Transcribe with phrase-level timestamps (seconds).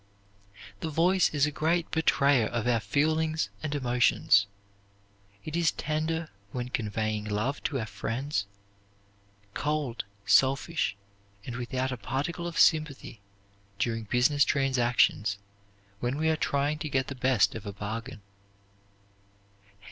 [0.79, 4.47] The voice is a great betrayer of our feelings and emotions.
[5.45, 8.47] It is tender when conveying love to our friends;
[9.53, 10.95] cold, selfish,
[11.45, 13.21] and without a particle of sympathy
[13.77, 15.37] during business transactions
[15.99, 18.23] when we are trying to get the best of a bargain.